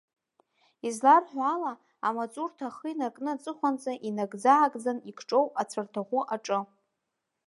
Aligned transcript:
Изларҳәо 0.87 1.41
ала, 1.53 1.73
амаҵурҭа 2.07 2.67
ахы 2.69 2.87
инаркны 2.91 3.29
аҵыхәанӡа 3.33 3.91
инагӡа-аагӡан 4.07 4.97
игҿоу 5.09 5.45
ацәарҭаӷәы 5.61 6.21
аҿы. 6.35 6.59